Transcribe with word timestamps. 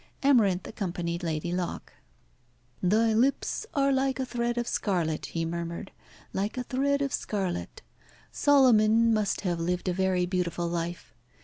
Amarinth 0.23 0.65
accompanied 0.65 1.21
Lady 1.21 1.51
Locke. 1.51 1.93
"Thy 2.81 3.13
lips 3.13 3.67
are 3.75 3.91
like 3.91 4.19
a 4.19 4.25
thread 4.25 4.57
of 4.57 4.67
scarlet," 4.67 5.27
he 5.27 5.45
murmured, 5.45 5.91
"like 6.33 6.57
a 6.57 6.63
thread 6.63 7.03
of 7.03 7.13
scarlet. 7.13 7.83
Solomon 8.31 9.13
must 9.13 9.41
have 9.41 9.59
lived 9.59 9.87
a 9.87 9.93
very 9.93 10.25
beautiful 10.25 10.67
life. 10.67 11.13